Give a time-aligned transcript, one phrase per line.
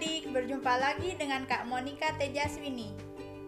[0.00, 2.88] berjumpa lagi dengan Kak Monica Tejaswini.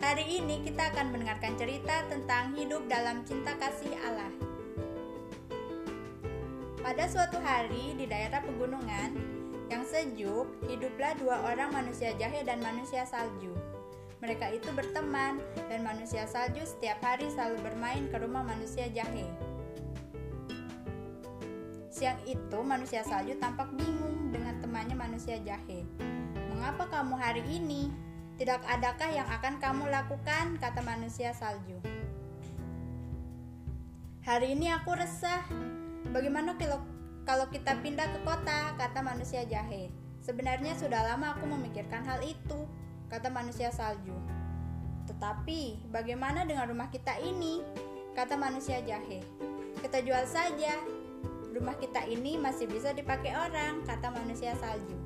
[0.00, 4.32] Hari ini kita akan mendengarkan cerita tentang hidup dalam cinta kasih Allah.
[6.80, 9.12] Pada suatu hari di daerah pegunungan
[9.68, 13.52] yang sejuk, hiduplah dua orang manusia jahe dan manusia salju.
[14.24, 19.28] Mereka itu berteman dan manusia salju setiap hari selalu bermain ke rumah manusia jahe.
[21.92, 25.84] Siang itu manusia salju tampak bingung dengan temannya manusia jahe.
[26.58, 27.86] Mengapa kamu hari ini?
[28.34, 30.58] Tidak adakah yang akan kamu lakukan?
[30.58, 31.78] Kata manusia salju.
[34.26, 35.46] Hari ini aku resah.
[36.10, 36.58] Bagaimana
[37.22, 38.74] kalau kita pindah ke kota?
[38.74, 39.94] Kata manusia jahe.
[40.18, 42.66] Sebenarnya sudah lama aku memikirkan hal itu,
[43.06, 44.18] kata manusia salju.
[45.06, 47.62] Tetapi bagaimana dengan rumah kita ini?
[48.18, 49.22] Kata manusia jahe.
[49.78, 50.74] Kita jual saja.
[51.54, 54.98] Rumah kita ini masih bisa dipakai orang, kata manusia salju.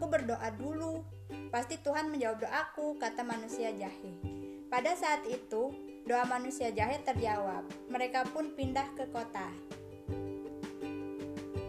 [0.00, 1.04] Aku berdoa dulu.
[1.52, 4.16] Pasti Tuhan menjawab doaku, kata manusia jahe.
[4.72, 5.76] Pada saat itu,
[6.08, 7.68] doa manusia jahe terjawab.
[7.92, 9.52] Mereka pun pindah ke kota.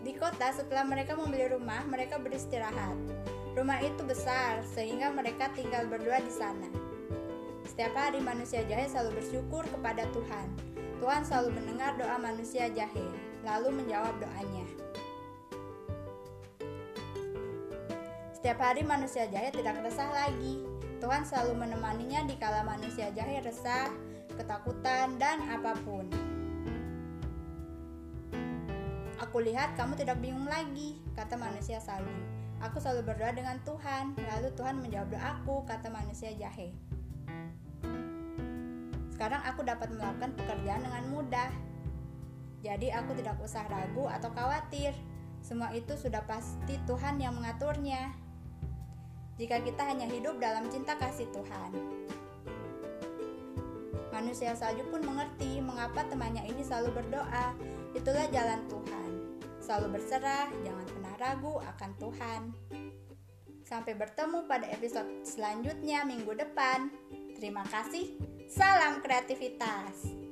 [0.00, 2.96] Di kota, setelah mereka membeli rumah, mereka beristirahat.
[3.60, 6.72] Rumah itu besar, sehingga mereka tinggal berdua di sana.
[7.68, 10.48] Setiap hari manusia jahe selalu bersyukur kepada Tuhan.
[10.96, 13.04] Tuhan selalu mendengar doa manusia jahe,
[13.44, 14.64] lalu menjawab doanya.
[18.44, 20.60] Setiap hari manusia jahe tidak resah lagi.
[21.00, 23.88] Tuhan selalu menemaninya di kala manusia jahe resah,
[24.36, 26.04] ketakutan, dan apa pun.
[29.16, 32.12] Aku lihat kamu tidak bingung lagi, kata manusia salju.
[32.60, 36.76] Aku selalu berdoa dengan Tuhan, lalu Tuhan menjawab doaku, kata manusia jahe.
[39.16, 41.48] Sekarang aku dapat melakukan pekerjaan dengan mudah.
[42.60, 44.92] Jadi aku tidak usah ragu atau khawatir.
[45.40, 48.23] Semua itu sudah pasti Tuhan yang mengaturnya
[49.34, 51.70] jika kita hanya hidup dalam cinta kasih Tuhan.
[54.14, 57.50] Manusia salju pun mengerti mengapa temannya ini selalu berdoa.
[57.98, 59.10] Itulah jalan Tuhan.
[59.58, 62.42] Selalu berserah, jangan pernah ragu akan Tuhan.
[63.66, 66.94] Sampai bertemu pada episode selanjutnya minggu depan.
[67.34, 68.14] Terima kasih.
[68.46, 70.23] Salam kreativitas.